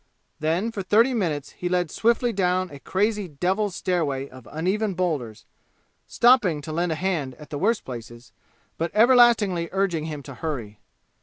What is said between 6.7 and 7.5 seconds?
lend a hand